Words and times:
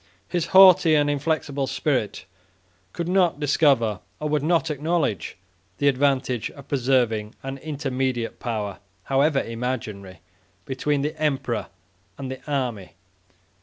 His 0.27 0.47
haughty 0.47 0.95
and 0.95 1.11
inflexible 1.11 1.67
spirit 1.67 2.25
could 2.91 3.07
not 3.07 3.39
discover, 3.39 3.99
or 4.19 4.29
would 4.29 4.41
not 4.41 4.71
acknowledge, 4.71 5.37
the 5.77 5.87
advantage 5.87 6.49
of 6.49 6.67
preserving 6.67 7.35
an 7.43 7.59
intermediate 7.59 8.39
power, 8.39 8.79
however 9.03 9.43
imaginary, 9.43 10.21
between 10.65 11.03
the 11.03 11.15
emperor 11.21 11.67
and 12.17 12.31
the 12.31 12.41
army. 12.51 12.93